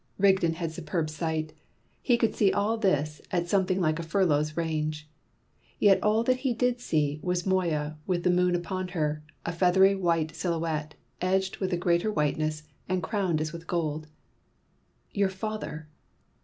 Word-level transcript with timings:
Rigden 0.17 0.53
had 0.55 0.71
superb 0.71 1.11
sight. 1.11 1.53
He 2.01 2.17
could 2.17 2.33
see 2.33 2.51
all 2.51 2.75
this 2.75 3.21
at 3.29 3.47
something 3.47 3.79
like 3.79 3.99
a 3.99 4.01
furlong's 4.01 4.57
range. 4.57 5.07
Yet 5.77 6.01
all 6.01 6.23
that 6.23 6.37
he 6.37 6.55
did 6.55 6.79
see 6.81 7.19
was 7.21 7.45
Moya 7.45 7.99
with 8.07 8.23
the 8.23 8.31
moon 8.31 8.55
upon 8.55 8.87
her, 8.97 9.21
a 9.45 9.51
feathery 9.53 9.91
and 9.91 10.01
white 10.01 10.35
silhouette, 10.35 10.95
edged 11.21 11.57
with 11.57 11.71
a 11.71 11.77
greater 11.77 12.11
whiteness, 12.11 12.63
and 12.89 13.03
crowned 13.03 13.41
as 13.41 13.53
with 13.53 13.67
gold. 13.67 14.07
"Your 15.13 15.29
father!" 15.29 15.87